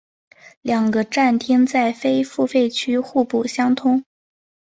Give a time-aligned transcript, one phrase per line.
[0.63, 4.03] 两个站厅在非付费区互不相通。